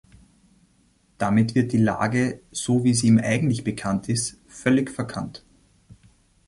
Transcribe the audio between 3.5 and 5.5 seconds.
bekannt ist, völlig verkannt.